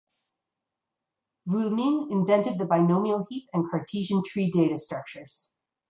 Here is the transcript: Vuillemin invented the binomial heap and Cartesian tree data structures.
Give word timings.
Vuillemin 1.47 2.07
invented 2.11 2.57
the 2.57 2.65
binomial 2.65 3.27
heap 3.29 3.47
and 3.53 3.69
Cartesian 3.69 4.23
tree 4.27 4.49
data 4.49 4.75
structures. 4.79 5.51